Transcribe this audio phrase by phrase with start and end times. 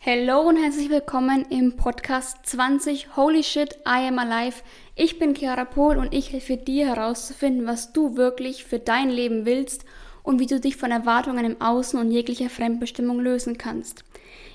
[0.00, 4.62] Hello und herzlich willkommen im Podcast 20 Holy Shit, I am Alive.
[4.94, 9.44] Ich bin Chiara Pohl und ich helfe dir herauszufinden, was du wirklich für dein Leben
[9.44, 9.84] willst
[10.22, 14.04] und wie du dich von Erwartungen im Außen und jeglicher Fremdbestimmung lösen kannst.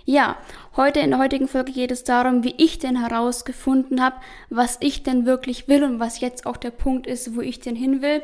[0.06, 0.38] Ja,
[0.78, 4.16] heute in der heutigen Folge geht es darum, wie ich denn herausgefunden habe,
[4.50, 7.76] was ich denn wirklich will und was jetzt auch der Punkt ist, wo ich denn
[7.76, 8.24] hin will.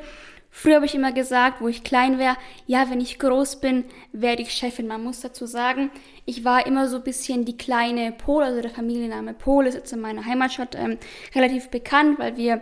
[0.51, 2.35] Früher habe ich immer gesagt, wo ich klein wäre,
[2.65, 4.87] ja, wenn ich groß bin, werde ich Chefin.
[4.87, 5.91] Man muss dazu sagen,
[6.25, 9.93] ich war immer so ein bisschen die kleine Pol, also der Familienname Pol ist jetzt
[9.93, 10.97] in meiner Heimatstadt ähm,
[11.35, 12.61] relativ bekannt, weil wir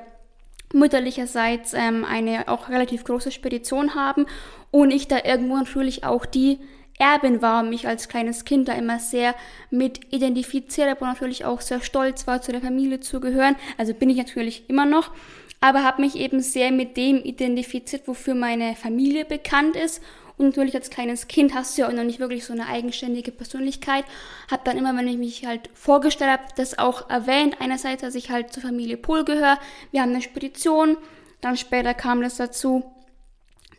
[0.73, 4.25] mütterlicherseits ähm, eine auch relativ große Spedition haben
[4.69, 6.59] und ich da irgendwo natürlich auch die
[6.99, 9.35] Erbin war und mich als kleines Kind da immer sehr
[9.69, 13.55] mit identifiziert habe und natürlich auch sehr stolz war, zu der Familie zu gehören.
[13.77, 15.11] Also bin ich natürlich immer noch
[15.59, 20.01] aber habe mich eben sehr mit dem identifiziert, wofür meine Familie bekannt ist.
[20.37, 23.31] Und natürlich als kleines Kind hast du ja auch noch nicht wirklich so eine eigenständige
[23.31, 24.05] Persönlichkeit.
[24.51, 27.57] Hab dann immer, wenn ich mich halt vorgestellt habe, das auch erwähnt.
[27.59, 29.57] Einerseits, dass ich halt zur Familie Pohl gehöre.
[29.89, 30.97] Wir haben eine Spedition.
[31.41, 32.83] Dann später kam das dazu,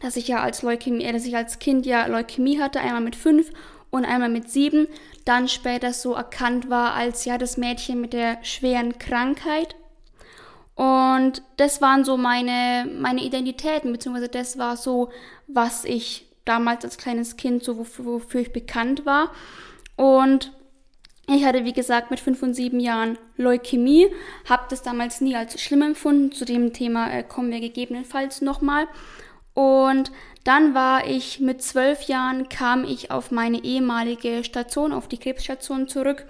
[0.00, 3.14] dass ich ja als Leukämie, äh, dass ich als Kind ja Leukämie hatte, einmal mit
[3.14, 3.52] fünf
[3.90, 4.88] und einmal mit sieben.
[5.24, 9.76] Dann später so erkannt war als ja das Mädchen mit der schweren Krankheit
[10.78, 15.10] und das waren so meine, meine Identitäten, beziehungsweise das war so,
[15.48, 19.32] was ich damals als kleines Kind, so wofür, wofür ich bekannt war.
[19.96, 20.52] Und
[21.26, 24.06] ich hatte, wie gesagt, mit fünf und sieben Jahren Leukämie,
[24.48, 26.30] habe das damals nie als schlimm empfunden.
[26.30, 28.86] Zu dem Thema äh, kommen wir gegebenenfalls nochmal.
[29.54, 30.12] Und
[30.44, 35.88] dann war ich mit zwölf Jahren, kam ich auf meine ehemalige Station, auf die Krebsstation
[35.88, 36.24] zurück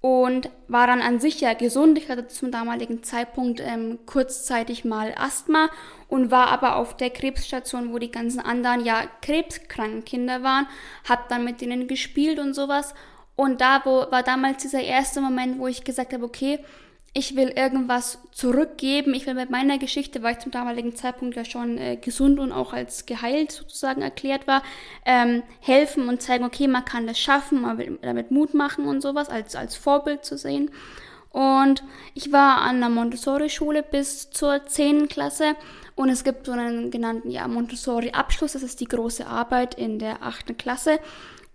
[0.00, 1.98] und war dann an sich ja gesund.
[1.98, 5.68] Ich hatte zum damaligen Zeitpunkt ähm, kurzzeitig mal Asthma
[6.08, 10.66] und war aber auf der Krebsstation, wo die ganzen anderen ja krebskranken Kinder waren,
[11.08, 12.94] hab dann mit denen gespielt und sowas.
[13.36, 16.58] Und da wo, war damals dieser erste Moment, wo ich gesagt habe, okay,
[17.12, 19.14] ich will irgendwas zurückgeben.
[19.14, 22.52] Ich will mit meiner Geschichte, weil ich zum damaligen Zeitpunkt ja schon äh, gesund und
[22.52, 24.62] auch als geheilt sozusagen erklärt war,
[25.04, 29.00] ähm, helfen und zeigen, okay, man kann das schaffen, man will damit Mut machen und
[29.00, 30.70] sowas, als, als Vorbild zu sehen.
[31.30, 31.82] Und
[32.14, 35.08] ich war an der Montessori-Schule bis zur 10.
[35.08, 35.56] Klasse
[35.94, 40.22] und es gibt so einen genannten ja, Montessori-Abschluss, das ist die große Arbeit in der
[40.22, 40.58] 8.
[40.58, 40.98] Klasse.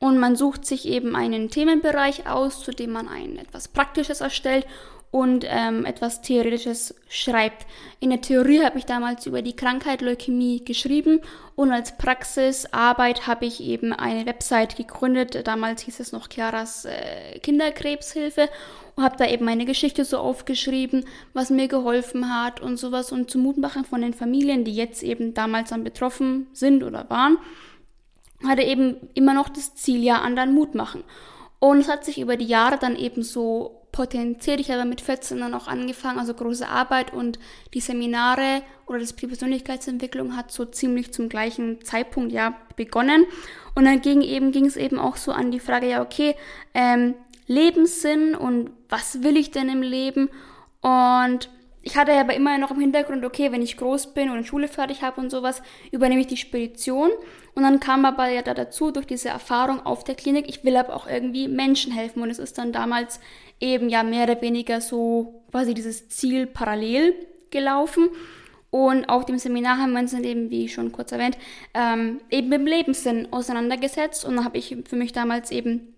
[0.06, 4.68] Und man sucht sich eben einen Themenbereich aus, zu dem man ein etwas Praktisches erstellt
[5.10, 7.66] und ähm, etwas Theoretisches schreibt.
[8.00, 11.22] In der Theorie habe ich damals über die Krankheit Leukämie geschrieben
[11.56, 15.48] und als Praxisarbeit habe ich eben eine Website gegründet.
[15.48, 18.48] Damals hieß es noch Chiaras äh, Kinderkrebshilfe
[18.96, 23.32] und habe da eben meine Geschichte so aufgeschrieben, was mir geholfen hat und sowas und
[23.32, 27.40] zum Mutmachen von den Familien, die jetzt eben damals dann betroffen sind oder waren,
[28.44, 31.04] hatte eben immer noch das Ziel, ja, anderen Mut machen.
[31.60, 34.60] Und es hat sich über die Jahre dann eben so potenziert.
[34.60, 37.40] Ich habe mit 14 dann auch angefangen, also große Arbeit und
[37.74, 43.26] die Seminare oder das Persönlichkeitsentwicklung hat so ziemlich zum gleichen Zeitpunkt ja begonnen.
[43.74, 46.36] Und dann ging eben ging es eben auch so an die Frage, ja okay,
[46.74, 47.16] ähm,
[47.48, 50.30] Lebenssinn und was will ich denn im Leben?
[50.82, 51.50] Und
[51.82, 55.04] ich hatte aber immer noch im Hintergrund, okay, wenn ich groß bin und Schule fertig
[55.04, 57.12] habe und sowas, übernehme ich die Spedition.
[57.56, 60.76] Und dann kam aber ja da dazu, durch diese Erfahrung auf der Klinik, ich will
[60.76, 62.22] aber auch irgendwie Menschen helfen.
[62.22, 63.22] Und es ist dann damals
[63.62, 67.16] eben ja mehr oder weniger so quasi dieses Ziel parallel
[67.52, 68.10] gelaufen.
[68.72, 71.38] Und auf dem Seminar haben wir uns dann eben, wie schon kurz erwähnt,
[71.74, 74.26] ähm, eben mit dem Lebenssinn auseinandergesetzt.
[74.26, 75.94] Und dann habe ich für mich damals eben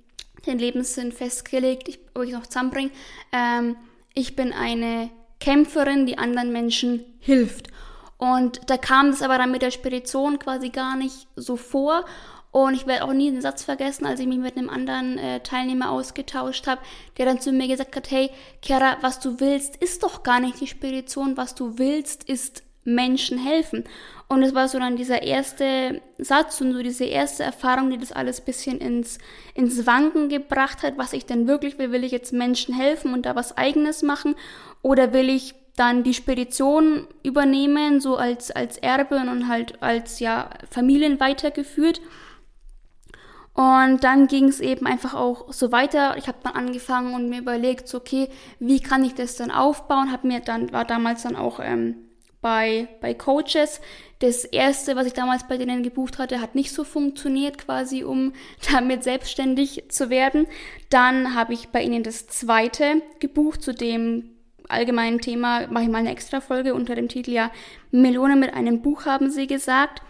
[0.45, 2.91] den Lebenssinn festgelegt, ich, ob ich noch zusammenbringe.
[3.31, 3.77] Ähm,
[4.13, 5.09] ich bin eine
[5.39, 7.69] Kämpferin, die anderen Menschen hilft.
[8.17, 12.05] Und da kam das aber dann mit der Spedition quasi gar nicht so vor.
[12.51, 15.41] Und ich werde auch nie den Satz vergessen, als ich mich mit einem anderen äh,
[15.41, 16.81] Teilnehmer ausgetauscht habe,
[17.17, 18.31] der dann zu mir gesagt hat, hey,
[18.63, 23.37] Chiara, was du willst, ist doch gar nicht die Spedition, was du willst, ist Menschen
[23.37, 23.83] helfen.
[24.29, 28.11] Und es war so dann dieser erste Satz und so diese erste Erfahrung, die das
[28.11, 29.19] alles bisschen ins,
[29.53, 31.91] ins Wanken gebracht hat, was ich denn wirklich will.
[31.91, 34.35] Will ich jetzt Menschen helfen und da was eigenes machen?
[34.81, 40.49] Oder will ich dann die Spedition übernehmen, so als, als Erbe und halt als ja
[40.69, 42.01] Familien weitergeführt?
[43.53, 46.15] Und dann ging es eben einfach auch so weiter.
[46.17, 48.29] Ich habe dann angefangen und mir überlegt, so, okay,
[48.59, 50.11] wie kann ich das dann aufbauen?
[50.11, 51.95] Hab mir dann war damals dann auch ähm,
[52.41, 53.81] bei bei Coaches.
[54.19, 58.33] Das erste, was ich damals bei denen gebucht hatte, hat nicht so funktioniert, quasi um
[58.71, 60.47] damit selbstständig zu werden.
[60.89, 64.36] Dann habe ich bei ihnen das zweite gebucht, zu dem
[64.69, 67.51] allgemeinen Thema mache ich mal eine extra Folge unter dem Titel ja
[67.91, 70.01] Melone mit einem Buch haben sie gesagt.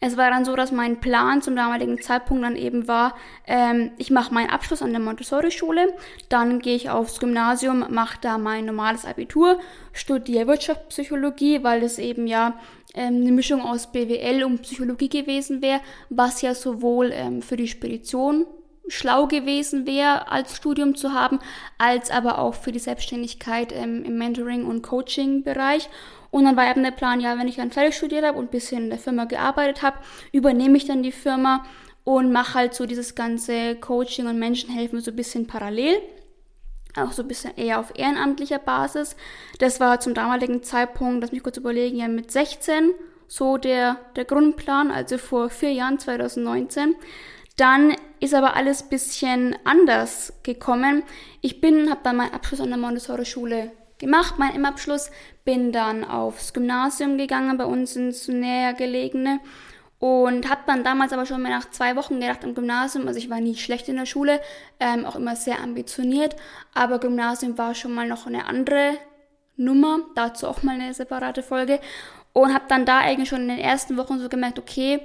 [0.00, 4.10] Es war dann so, dass mein Plan zum damaligen Zeitpunkt dann eben war, ähm, ich
[4.10, 5.92] mache meinen Abschluss an der Montessori-Schule,
[6.28, 9.58] dann gehe ich aufs Gymnasium, mache da mein normales Abitur,
[9.92, 12.58] studiere Wirtschaftspsychologie, weil das eben ja
[12.94, 15.80] ähm, eine Mischung aus BWL und Psychologie gewesen wäre,
[16.10, 18.46] was ja sowohl ähm, für die Spedition
[18.88, 21.38] schlau gewesen wäre, als Studium zu haben,
[21.78, 25.88] als aber auch für die Selbstständigkeit ähm, im Mentoring- und Coaching-Bereich.
[26.30, 28.50] Und dann war eben der Plan, ja, wenn ich dann fertig studiert habe und ein
[28.50, 29.98] bisschen in der Firma gearbeitet habe,
[30.32, 31.64] übernehme ich dann die Firma
[32.04, 35.96] und mache halt so dieses ganze Coaching und Menschenhelfen so ein bisschen parallel.
[36.96, 39.16] Auch so ein bisschen eher auf ehrenamtlicher Basis.
[39.58, 42.92] Das war zum damaligen Zeitpunkt, lass mich kurz überlegen, ja mit 16
[43.28, 46.96] so der, der Grundplan, also vor vier Jahren, 2019.
[47.58, 51.02] Dann ist aber alles bisschen anders gekommen.
[51.40, 55.10] Ich bin, habe dann meinen Abschluss an der Montessori-Schule gemacht, mein Im-Abschluss,
[55.44, 59.40] bin dann aufs Gymnasium gegangen, bei uns ins näher gelegene
[59.98, 63.28] und habe dann damals aber schon mal nach zwei Wochen gedacht im Gymnasium, also ich
[63.28, 64.40] war nie schlecht in der Schule,
[64.78, 66.36] ähm, auch immer sehr ambitioniert,
[66.74, 68.92] aber Gymnasium war schon mal noch eine andere
[69.56, 71.80] Nummer, dazu auch mal eine separate Folge
[72.32, 75.00] und habe dann da eigentlich schon in den ersten Wochen so gemerkt, okay,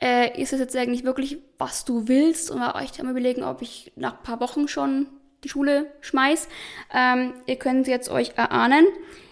[0.00, 3.62] äh, ist es jetzt eigentlich wirklich, was du willst und war euch am überlegen, ob
[3.62, 5.06] ich nach ein paar Wochen schon
[5.44, 6.48] die Schule schmeiß.
[6.92, 8.86] Ähm, ihr könnt jetzt euch erahnen.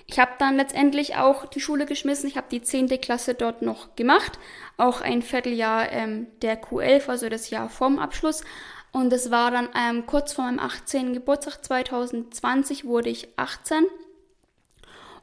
[0.07, 2.29] Ich habe dann letztendlich auch die Schule geschmissen.
[2.29, 2.89] Ich habe die 10.
[3.01, 4.39] Klasse dort noch gemacht.
[4.77, 8.45] Auch ein Vierteljahr ähm, der Q11, also das Jahr vorm Abschluss.
[8.93, 11.15] Und es war dann ähm, kurz vor meinem 18.
[11.15, 13.87] Geburtstag 2020 wurde ich 18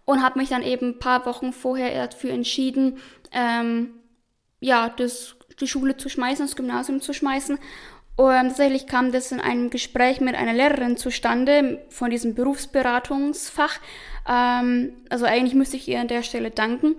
[0.06, 2.98] und habe mich dann eben ein paar Wochen vorher dafür entschieden,
[3.32, 3.99] ähm,
[4.60, 7.58] ja, das, die Schule zu schmeißen, das Gymnasium zu schmeißen
[8.20, 13.80] und tatsächlich kam das in einem Gespräch mit einer Lehrerin zustande von diesem Berufsberatungsfach.
[14.28, 16.96] Ähm, also eigentlich müsste ich ihr an der Stelle danken.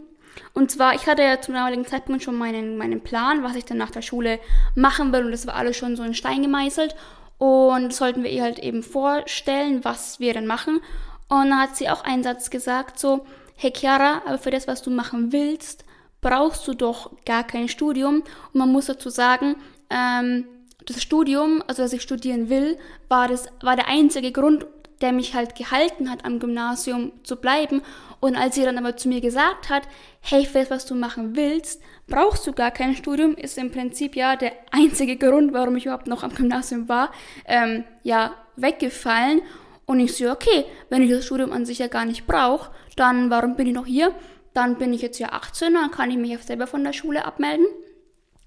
[0.54, 3.76] Und zwar, ich hatte ja zum damaligen Zeitpunkt schon meinen, meinen Plan, was ich dann
[3.76, 4.38] nach der Schule
[4.74, 5.26] machen will.
[5.26, 6.96] Und das war alles schon so in Stein gemeißelt.
[7.36, 10.80] Und sollten wir ihr halt eben vorstellen, was wir dann machen.
[11.28, 14.80] Und dann hat sie auch einen Satz gesagt, so, hey Chiara, aber für das, was
[14.80, 15.84] du machen willst,
[16.20, 18.22] brauchst du doch gar kein Studium.
[18.52, 19.56] Und man muss dazu sagen,
[19.90, 20.46] ähm,
[20.86, 22.78] das Studium, also dass ich studieren will,
[23.08, 24.66] war, das, war der einzige Grund,
[25.00, 27.82] der mich halt gehalten hat, am Gymnasium zu bleiben.
[28.20, 29.82] Und als sie dann aber zu mir gesagt hat,
[30.20, 34.14] hey, für das, was du machen willst, brauchst du gar kein Studium, ist im Prinzip
[34.14, 37.12] ja der einzige Grund, warum ich überhaupt noch am Gymnasium war,
[37.46, 39.40] ähm, ja, weggefallen.
[39.86, 43.30] Und ich so, okay, wenn ich das Studium an sich ja gar nicht brauche, dann
[43.30, 44.14] warum bin ich noch hier?
[44.54, 47.24] Dann bin ich jetzt ja 18, dann kann ich mich auch selber von der Schule
[47.24, 47.66] abmelden.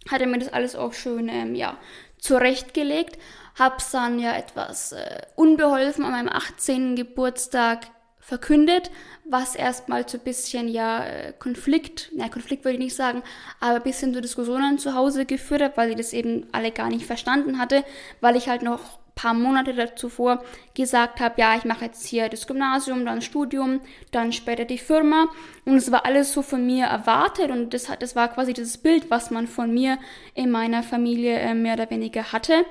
[0.09, 1.77] Hatte mir das alles auch schön, ähm, ja,
[2.17, 3.17] zurechtgelegt,
[3.57, 6.95] hab's dann ja etwas äh, unbeholfen an meinem 18.
[6.95, 7.88] Geburtstag
[8.19, 8.89] verkündet,
[9.25, 13.21] was erstmal zu bisschen ja äh, Konflikt, na Konflikt würde ich nicht sagen,
[13.59, 17.06] aber bisschen zu Diskussionen zu Hause geführt hat, weil ich das eben alle gar nicht
[17.06, 17.83] verstanden hatte,
[18.21, 20.44] weil ich halt noch paar Monate zuvor
[20.74, 23.81] gesagt habe, ja, ich mache jetzt hier das Gymnasium, dann Studium,
[24.12, 25.27] dann später die Firma
[25.65, 29.10] und es war alles so von mir erwartet und das, das war quasi das Bild,
[29.12, 29.98] was man von mir
[30.33, 32.65] in meiner Familie äh, mehr oder weniger hatte.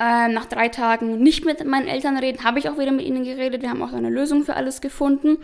[0.00, 3.22] Ähm, nach drei Tagen nicht mit meinen Eltern reden, habe ich auch wieder mit ihnen
[3.22, 3.62] geredet.
[3.62, 5.38] Wir haben auch eine Lösung für alles gefunden.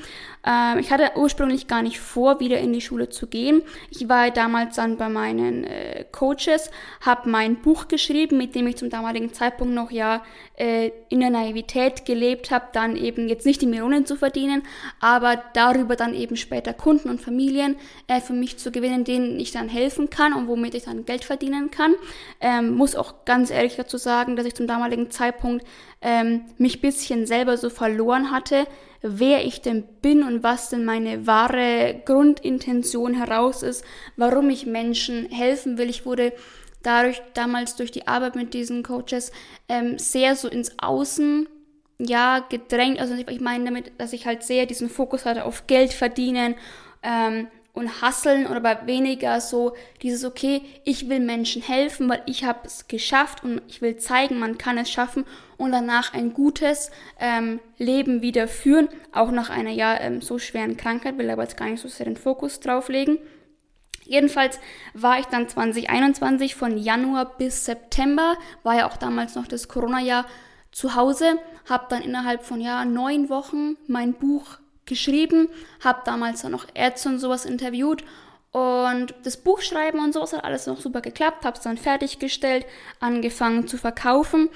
[0.44, 3.62] Ähm, ich hatte ursprünglich gar nicht vor, wieder in die Schule zu gehen.
[3.90, 8.76] Ich war damals dann bei meinen äh, Coaches, habe mein Buch geschrieben, mit dem ich
[8.76, 10.24] zum damaligen Zeitpunkt noch ja
[10.56, 14.64] äh, in der Naivität gelebt habe, dann eben jetzt nicht die Millionen zu verdienen,
[14.98, 17.76] aber darüber dann eben später Kunden und Familien
[18.08, 21.24] äh, für mich zu gewinnen, denen ich dann helfen kann und womit ich dann Geld
[21.24, 21.94] verdienen kann.
[22.40, 25.64] Ähm, muss auch ganz ehrlich dazu sagen, dass ich zum damaligen Zeitpunkt
[26.00, 28.66] ähm, mich bisschen selber so verloren hatte,
[29.02, 33.84] wer ich denn bin und was denn meine wahre Grundintention heraus ist,
[34.16, 35.88] warum ich Menschen helfen will.
[35.88, 36.32] Ich wurde
[36.82, 39.32] dadurch damals durch die Arbeit mit diesen Coaches
[39.68, 41.48] ähm, sehr so ins Außen
[41.98, 42.98] ja gedrängt.
[42.98, 46.54] Also ich meine damit, dass ich halt sehr diesen Fokus hatte auf Geld verdienen
[47.02, 47.48] ähm,
[47.80, 52.60] und hasseln oder aber weniger so dieses, okay, ich will Menschen helfen, weil ich habe
[52.64, 55.24] es geschafft und ich will zeigen, man kann es schaffen
[55.56, 60.76] und danach ein gutes ähm, Leben wieder führen, auch nach einer ja ähm, so schweren
[60.76, 63.18] Krankheit, will aber jetzt gar nicht so sehr den Fokus drauf legen.
[64.04, 64.60] Jedenfalls
[64.92, 70.26] war ich dann 2021 von Januar bis September, war ja auch damals noch das Corona-Jahr,
[70.72, 74.58] zu Hause, habe dann innerhalb von ja neun Wochen mein Buch
[74.90, 75.48] geschrieben,
[75.82, 78.04] habe damals dann noch Ärzte und sowas interviewt
[78.52, 82.66] und das Buchschreiben und sowas hat alles noch super geklappt, habe es dann fertiggestellt,
[82.98, 84.48] angefangen zu verkaufen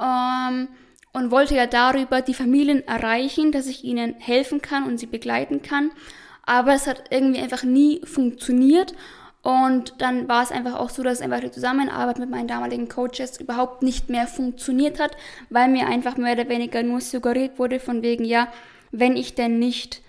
[0.00, 0.68] ähm,
[1.12, 5.62] und wollte ja darüber die Familien erreichen, dass ich ihnen helfen kann und sie begleiten
[5.62, 5.90] kann.
[6.46, 8.94] Aber es hat irgendwie einfach nie funktioniert.
[9.42, 13.40] Und dann war es einfach auch so, dass einfach die Zusammenarbeit mit meinen damaligen Coaches
[13.40, 15.16] überhaupt nicht mehr funktioniert hat,
[15.48, 18.48] weil mir einfach mehr oder weniger nur suggeriert wurde von wegen, ja,
[18.90, 20.02] wenn ich denn nicht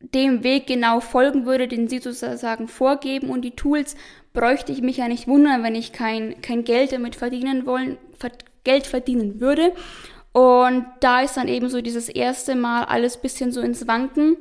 [0.00, 3.96] dem Weg genau folgen würde, den sie sozusagen vorgeben und die Tools,
[4.32, 7.98] bräuchte ich mich ja nicht wundern, wenn ich kein, kein Geld damit verdienen wollen,
[8.64, 9.72] Geld verdienen würde.
[10.32, 14.36] Und da ist dann eben so dieses erste Mal alles bisschen so ins Wanken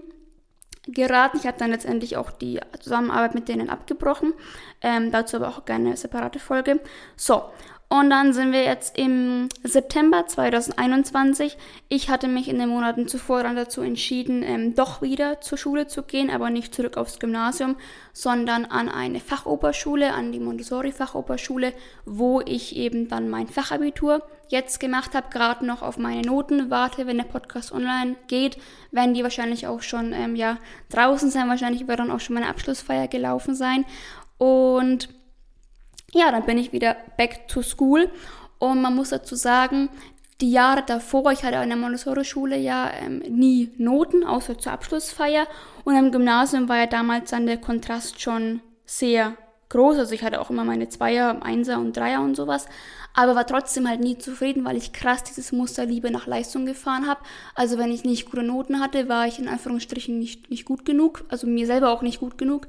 [0.87, 1.37] geraten.
[1.37, 4.33] Ich habe dann letztendlich auch die Zusammenarbeit mit denen abgebrochen.
[4.81, 6.79] Ähm, dazu aber auch gerne eine separate Folge.
[7.15, 7.43] So,
[7.89, 11.57] und dann sind wir jetzt im September 2021.
[11.87, 15.87] Ich hatte mich in den Monaten zuvor dann dazu entschieden, ähm, doch wieder zur Schule
[15.87, 17.77] zu gehen, aber nicht zurück aufs Gymnasium,
[18.11, 21.71] sondern an eine Fachoberschule, an die Montessori-Fachoberschule,
[22.05, 27.07] wo ich eben dann mein Fachabitur jetzt gemacht habe, gerade noch auf meine Noten warte,
[27.07, 28.57] wenn der Podcast online geht,
[28.91, 30.57] werden die wahrscheinlich auch schon ähm, ja,
[30.89, 33.85] draußen sein, wahrscheinlich wird dann auch schon meine Abschlussfeier gelaufen sein.
[34.37, 35.09] Und
[36.13, 38.09] ja, dann bin ich wieder back to school.
[38.59, 39.89] Und man muss dazu sagen,
[40.41, 45.47] die Jahre davor, ich hatte an der Montessori-Schule ja ähm, nie Noten, außer zur Abschlussfeier.
[45.83, 49.35] Und am Gymnasium war ja damals dann der Kontrast schon sehr
[49.69, 49.97] groß.
[49.97, 52.67] Also ich hatte auch immer meine Zweier, Einser und Dreier und sowas.
[53.13, 57.07] Aber war trotzdem halt nie zufrieden, weil ich krass dieses Muster Liebe nach Leistung gefahren
[57.07, 57.21] habe.
[57.55, 61.25] Also wenn ich nicht gute Noten hatte, war ich in Anführungsstrichen nicht, nicht gut genug.
[61.29, 62.67] Also mir selber auch nicht gut genug.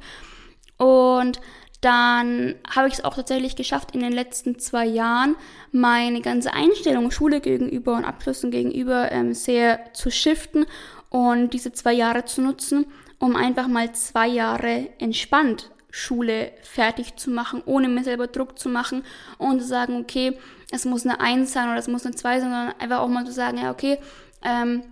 [0.79, 1.41] Und
[1.81, 5.37] dann habe ich es auch tatsächlich geschafft, in den letzten zwei Jahren
[5.71, 10.67] meine ganze Einstellung Schule gegenüber und Abschlüssen gegenüber ähm, sehr zu shiften
[11.11, 12.87] und diese zwei Jahre zu nutzen,
[13.19, 18.69] um einfach mal zwei Jahre entspannt Schule fertig zu machen, ohne mir selber Druck zu
[18.69, 19.05] machen
[19.39, 20.37] und zu sagen, okay,
[20.71, 23.25] es muss eine Eins sein oder es muss eine Zwei sein, sondern einfach auch mal
[23.25, 23.99] zu sagen, ja, okay,
[24.45, 24.83] ähm,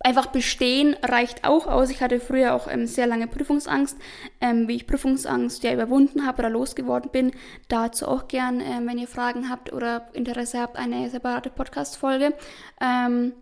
[0.00, 1.90] einfach bestehen reicht auch aus.
[1.90, 3.98] Ich hatte früher auch ähm, sehr lange Prüfungsangst.
[4.40, 7.32] Ähm, wie ich Prüfungsangst ja überwunden habe oder losgeworden bin,
[7.68, 12.32] dazu auch gern, ähm, wenn ihr Fragen habt oder Interesse habt, eine separate Podcast-Folge.
[12.80, 13.32] Ähm,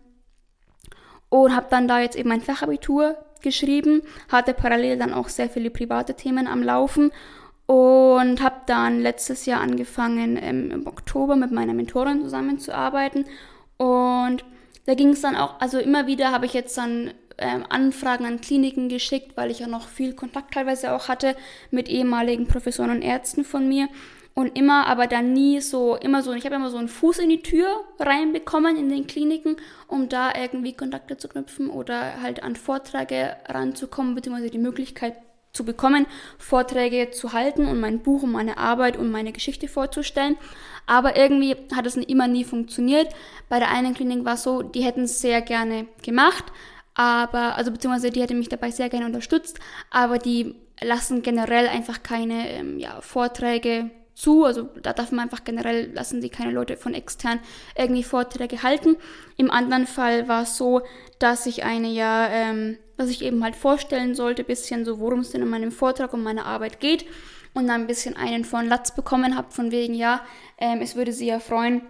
[1.29, 5.69] und habe dann da jetzt eben mein Fachabitur geschrieben, hatte parallel dann auch sehr viele
[5.69, 7.11] private Themen am Laufen
[7.67, 13.25] und habe dann letztes Jahr angefangen, ähm, im Oktober mit meiner Mentorin zusammenzuarbeiten
[13.77, 14.43] und
[14.89, 18.41] da ging es dann auch, also immer wieder habe ich jetzt dann ähm, Anfragen an
[18.41, 21.35] Kliniken geschickt, weil ich ja noch viel Kontakt teilweise auch hatte
[21.69, 23.87] mit ehemaligen Professoren und Ärzten von mir.
[24.33, 27.29] Und immer, aber dann nie so, immer so, ich habe immer so einen Fuß in
[27.29, 27.67] die Tür
[27.99, 34.15] reinbekommen in den Kliniken, um da irgendwie Kontakte zu knüpfen oder halt an Vorträge ranzukommen,
[34.15, 35.13] beziehungsweise die Möglichkeit
[35.51, 36.05] zu bekommen,
[36.37, 40.37] Vorträge zu halten und mein Buch und meine Arbeit und meine Geschichte vorzustellen.
[40.85, 43.13] Aber irgendwie hat es immer nie funktioniert.
[43.47, 46.45] Bei der einen Klinik war es so, die hätten es sehr gerne gemacht,
[46.95, 52.03] aber, also beziehungsweise die hätte mich dabei sehr gerne unterstützt, aber die lassen generell einfach
[52.03, 54.43] keine ähm, ja, Vorträge zu.
[54.43, 57.39] Also da darf man einfach generell, lassen sie keine Leute von extern
[57.77, 58.97] irgendwie Vorträge halten.
[59.37, 60.81] Im anderen Fall war es so,
[61.19, 65.31] dass ich eine ja, ähm, was ich eben halt vorstellen sollte, bisschen so, worum es
[65.31, 67.05] denn in meinem Vortrag und meiner Arbeit geht.
[67.53, 70.21] Und dann ein bisschen einen von Latz bekommen habe, von wegen, ja,
[70.59, 71.81] ähm, es würde sie ja freuen,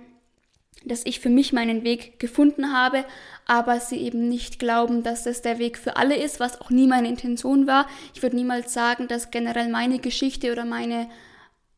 [0.86, 3.04] dass ich für mich meinen Weg gefunden habe,
[3.46, 6.88] aber sie eben nicht glauben, dass das der Weg für alle ist, was auch nie
[6.88, 7.88] meine Intention war.
[8.14, 11.10] Ich würde niemals sagen, dass generell meine Geschichte oder meine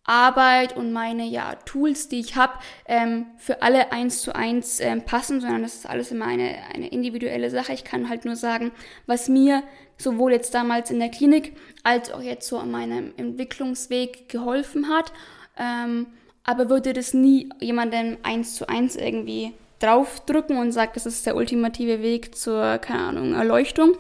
[0.03, 2.53] Arbeit und meine ja, Tools, die ich habe,
[2.85, 6.87] ähm, für alle eins zu eins ähm, passen, sondern das ist alles immer eine, eine
[6.87, 7.73] individuelle Sache.
[7.73, 8.71] Ich kann halt nur sagen,
[9.05, 9.63] was mir
[9.97, 15.13] sowohl jetzt damals in der Klinik als auch jetzt so an meinem Entwicklungsweg geholfen hat.
[15.57, 16.07] Ähm,
[16.43, 21.35] aber würde das nie jemandem eins zu eins irgendwie draufdrücken und sagt, das ist der
[21.35, 23.93] ultimative Weg zur, keine Ahnung, Erleuchtung,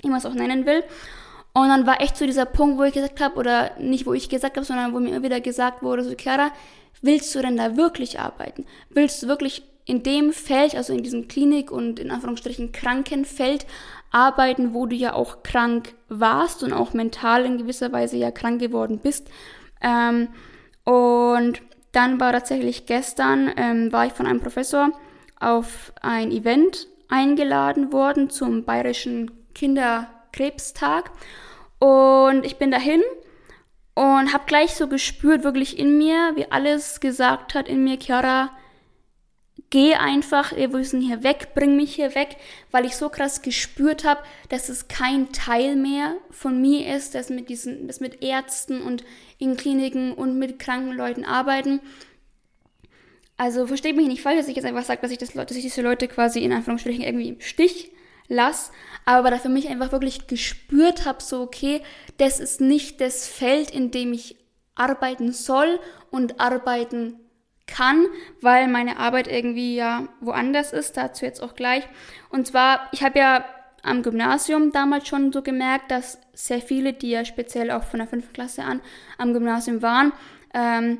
[0.00, 0.82] wie man es auch nennen will.
[1.58, 4.28] Und dann war echt so dieser Punkt, wo ich gesagt habe, oder nicht wo ich
[4.28, 6.52] gesagt habe, sondern wo mir immer wieder gesagt wurde, so Chiara,
[7.02, 8.64] willst du denn da wirklich arbeiten?
[8.90, 13.66] Willst du wirklich in dem Feld, also in diesem Klinik und in Anführungsstrichen Krankenfeld
[14.12, 18.60] arbeiten, wo du ja auch krank warst und auch mental in gewisser Weise ja krank
[18.60, 19.26] geworden bist.
[19.80, 20.28] Ähm,
[20.84, 21.60] und
[21.90, 24.92] dann war tatsächlich gestern, ähm, war ich von einem Professor
[25.40, 31.10] auf ein Event eingeladen worden zum Bayerischen Kinderkrebstag.
[31.78, 33.02] Und ich bin dahin
[33.94, 38.50] und habe gleich so gespürt, wirklich in mir, wie alles gesagt hat in mir, Chiara,
[39.70, 42.36] geh einfach, wir müssen hier weg, bring mich hier weg,
[42.70, 47.28] weil ich so krass gespürt habe, dass es kein Teil mehr von mir ist, das
[47.28, 49.04] mit diesen, das mit Ärzten und
[49.38, 51.80] in Kliniken und mit kranken Leuten arbeiten.
[53.36, 55.62] Also versteht mich nicht falsch, dass ich jetzt einfach sage, dass ich, das, dass ich
[55.62, 57.92] diese Leute quasi in Anführungsstrichen irgendwie im Stich
[58.28, 58.72] lasse,
[59.04, 61.82] aber da für mich einfach wirklich gespürt habe, so okay,
[62.18, 64.36] das ist nicht das Feld, in dem ich
[64.74, 65.80] arbeiten soll
[66.10, 67.18] und arbeiten
[67.66, 68.06] kann,
[68.40, 71.86] weil meine Arbeit irgendwie ja woanders ist, dazu jetzt auch gleich.
[72.30, 73.44] Und zwar, ich habe ja
[73.82, 78.08] am Gymnasium damals schon so gemerkt, dass sehr viele, die ja speziell auch von der
[78.08, 78.32] 5.
[78.32, 78.80] Klasse an
[79.18, 80.12] am Gymnasium waren,
[80.54, 80.98] ähm,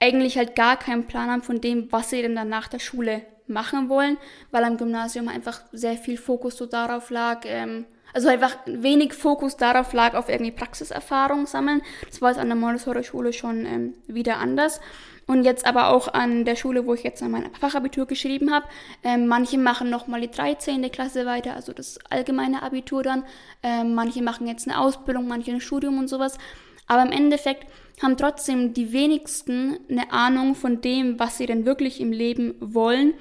[0.00, 3.22] eigentlich halt gar keinen Plan haben von dem, was sie denn dann nach der Schule
[3.48, 4.16] machen wollen,
[4.50, 9.56] weil am Gymnasium einfach sehr viel Fokus so darauf lag, ähm, also einfach wenig Fokus
[9.56, 11.82] darauf lag, auf irgendwie Praxiserfahrung sammeln.
[12.08, 14.80] Das war jetzt an der Montessori-Schule schon ähm, wieder anders.
[15.26, 18.66] Und jetzt aber auch an der Schule, wo ich jetzt mein Fachabitur geschrieben habe.
[19.02, 20.90] Ähm, manche machen nochmal die 13.
[20.92, 23.24] Klasse weiter, also das allgemeine Abitur dann.
[23.62, 26.38] Ähm, manche machen jetzt eine Ausbildung, manche ein Studium und sowas.
[26.86, 27.66] Aber im Endeffekt
[28.00, 33.14] haben trotzdem die wenigsten eine Ahnung von dem, was sie denn wirklich im Leben wollen.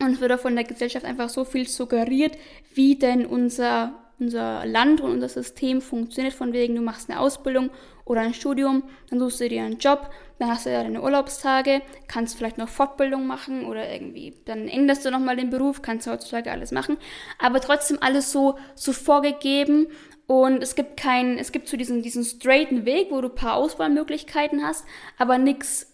[0.00, 2.36] Und es wird auch von der Gesellschaft einfach so viel suggeriert,
[2.74, 6.34] wie denn unser, unser Land und unser System funktioniert.
[6.34, 7.70] Von wegen, du machst eine Ausbildung
[8.04, 11.82] oder ein Studium, dann suchst du dir einen Job, dann hast du ja deine Urlaubstage,
[12.08, 16.50] kannst vielleicht noch Fortbildung machen oder irgendwie, dann änderst du nochmal den Beruf, kannst heutzutage
[16.50, 16.96] alles machen.
[17.38, 19.88] Aber trotzdem alles so, so vorgegeben
[20.26, 23.54] und es gibt keinen, es gibt so diesen, diesen straighten Weg, wo du ein paar
[23.54, 24.84] Auswahlmöglichkeiten hast,
[25.18, 25.90] aber nichts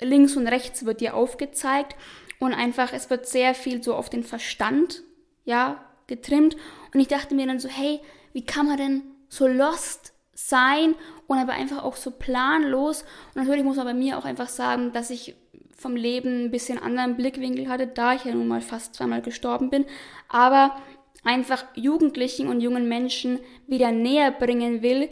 [0.00, 1.94] links und rechts wird dir aufgezeigt.
[2.40, 5.04] Und einfach, es wird sehr viel so auf den Verstand,
[5.44, 6.56] ja, getrimmt.
[6.92, 8.00] Und ich dachte mir dann so, hey,
[8.32, 10.94] wie kann man denn so lost sein
[11.28, 13.02] und aber einfach auch so planlos?
[13.34, 15.36] Und natürlich muss man bei mir auch einfach sagen, dass ich
[15.76, 19.70] vom Leben ein bisschen anderen Blickwinkel hatte, da ich ja nun mal fast zweimal gestorben
[19.70, 19.86] bin.
[20.28, 20.76] Aber
[21.24, 25.08] einfach Jugendlichen und jungen Menschen wieder näher bringen will,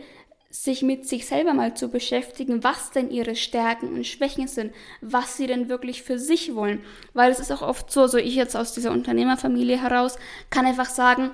[0.51, 5.37] sich mit sich selber mal zu beschäftigen, was denn ihre Stärken und Schwächen sind, was
[5.37, 6.81] sie denn wirklich für sich wollen.
[7.13, 10.89] Weil es ist auch oft so, so ich jetzt aus dieser Unternehmerfamilie heraus, kann einfach
[10.89, 11.31] sagen,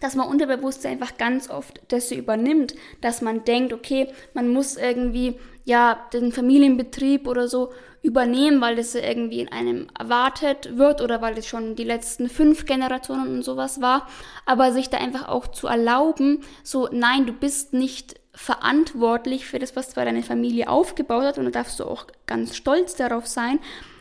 [0.00, 5.38] dass man unterbewusst einfach ganz oft das übernimmt, dass man denkt, okay, man muss irgendwie
[5.64, 11.36] ja den Familienbetrieb oder so übernehmen, weil das irgendwie in einem erwartet wird oder weil
[11.36, 14.08] es schon die letzten fünf Generationen und sowas war,
[14.46, 19.74] aber sich da einfach auch zu erlauben, so nein, du bist nicht verantwortlich für das,
[19.74, 23.58] was zwar deine Familie aufgebaut hat und da darfst du auch ganz stolz darauf sein,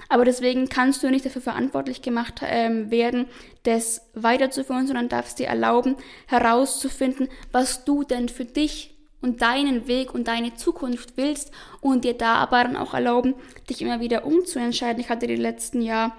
[0.09, 3.25] aber deswegen kannst du nicht dafür verantwortlich gemacht ähm, werden,
[3.63, 5.95] das weiterzuführen, sondern darfst dir erlauben,
[6.27, 12.13] herauszufinden, was du denn für dich und deinen Weg und deine Zukunft willst und dir
[12.13, 13.33] da aber dann auch erlauben,
[13.67, 15.01] dich immer wieder umzuentscheiden.
[15.01, 16.15] Ich hatte die letzten Jahr,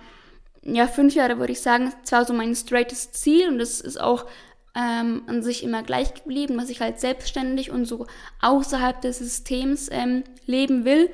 [0.65, 4.27] ja, fünf Jahre würde ich sagen, zwar so mein straightest Ziel und das ist auch
[4.79, 8.07] ähm, an sich immer gleich geblieben, dass ich halt selbstständig und so
[8.41, 11.11] außerhalb des Systems ähm, leben will.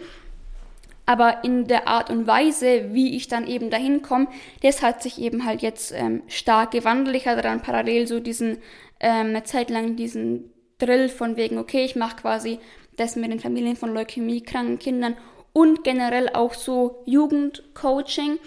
[1.07, 4.29] Aber in der Art und Weise, wie ich dann eben dahin komme,
[4.63, 7.17] das hat sich eben halt jetzt ähm, stark gewandelt.
[7.17, 8.59] Ich hatte dann parallel so diesen,
[9.01, 12.59] ähm, eine Zeit lang diesen Drill von wegen, okay, ich mache quasi
[12.97, 15.17] das mit den Familien von leukämiekranken Kindern
[15.53, 18.39] und generell auch so Jugendcoaching.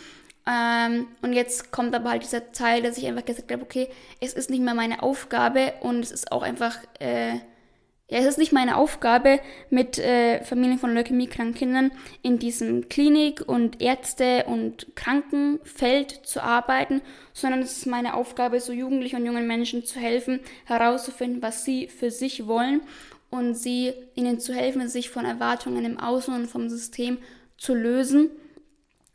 [0.48, 3.90] Ähm, und jetzt kommt aber halt dieser Teil, dass ich einfach gesagt habe, okay,
[4.22, 7.34] es ist nicht mehr meine Aufgabe und es ist auch einfach, äh,
[8.10, 13.44] ja, es ist nicht meine Aufgabe, mit äh, Familien von leukämiekranken Kindern in diesem Klinik-
[13.46, 17.02] und Ärzte- und Krankenfeld zu arbeiten,
[17.34, 21.90] sondern es ist meine Aufgabe, so Jugendlichen und jungen Menschen zu helfen, herauszufinden, was sie
[21.90, 22.80] für sich wollen
[23.30, 27.18] und sie ihnen zu helfen, sich von Erwartungen im Außen und vom System
[27.58, 28.30] zu lösen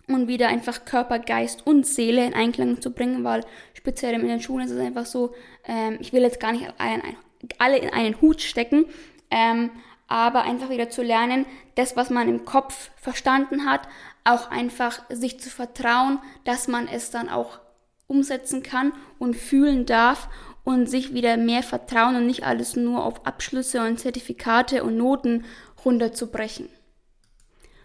[0.08, 4.40] und wieder einfach Körper, Geist und Seele in Einklang zu bringen, weil speziell in den
[4.40, 5.34] Schulen ist es einfach so,
[5.64, 6.72] ähm, ich will jetzt gar nicht
[7.58, 8.86] alle in einen Hut stecken,
[9.30, 9.70] ähm,
[10.08, 13.88] aber einfach wieder zu lernen, das, was man im Kopf verstanden hat,
[14.24, 17.60] auch einfach sich zu vertrauen, dass man es dann auch
[18.06, 20.28] umsetzen kann und fühlen darf
[20.64, 25.44] und sich wieder mehr vertrauen und nicht alles nur auf Abschlüsse und Zertifikate und Noten
[25.84, 26.68] runterzubrechen.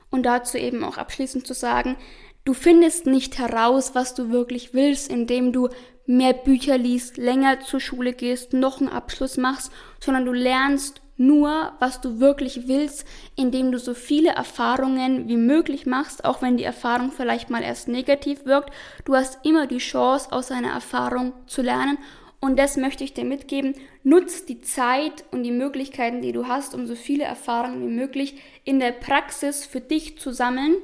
[0.10, 1.98] Und dazu eben auch abschließend zu sagen,
[2.46, 5.70] du findest nicht heraus, was du wirklich willst, indem du
[6.06, 11.74] mehr Bücher liest, länger zur Schule gehst, noch einen Abschluss machst, sondern du lernst nur,
[11.80, 16.64] was du wirklich willst, indem du so viele Erfahrungen wie möglich machst, auch wenn die
[16.64, 18.72] Erfahrung vielleicht mal erst negativ wirkt.
[19.04, 21.98] Du hast immer die Chance, aus einer Erfahrung zu lernen
[22.40, 23.74] und das möchte ich dir mitgeben.
[24.04, 28.36] Nutz die Zeit und die Möglichkeiten, die du hast, um so viele Erfahrungen wie möglich
[28.64, 30.76] in der Praxis für dich zu sammeln.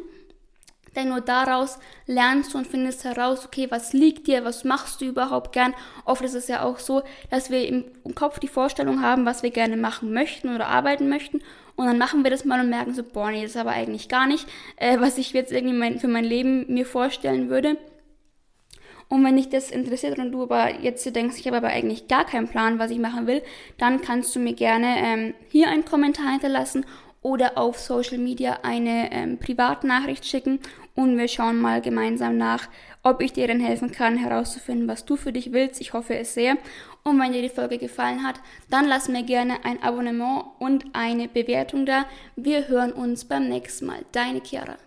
[0.95, 5.05] Denn nur daraus lernst du und findest heraus, okay, was liegt dir, was machst du
[5.05, 5.73] überhaupt gern.
[6.05, 9.49] Oft ist es ja auch so, dass wir im Kopf die Vorstellung haben, was wir
[9.49, 11.41] gerne machen möchten oder arbeiten möchten.
[11.75, 14.07] Und dann machen wir das mal und merken so, boah, nee, das ist aber eigentlich
[14.07, 17.77] gar nicht, äh, was ich jetzt irgendwie mein, für mein Leben mir vorstellen würde.
[19.13, 22.25] Und wenn dich das interessiert und du aber jetzt denkst, ich habe aber eigentlich gar
[22.25, 23.43] keinen Plan, was ich machen will,
[23.77, 26.83] dann kannst du mir gerne ähm, hier einen Kommentar hinterlassen
[27.21, 30.57] oder auf Social Media eine ähm, Privatnachricht schicken
[30.95, 32.67] und wir schauen mal gemeinsam nach,
[33.03, 35.79] ob ich dir dann helfen kann, herauszufinden, was du für dich willst.
[35.79, 36.57] Ich hoffe es sehr.
[37.03, 38.39] Und wenn dir die Folge gefallen hat,
[38.71, 42.05] dann lass mir gerne ein Abonnement und eine Bewertung da.
[42.35, 44.05] Wir hören uns beim nächsten Mal.
[44.11, 44.77] Deine Chiara.